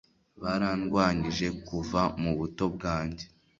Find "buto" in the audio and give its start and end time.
2.37-2.65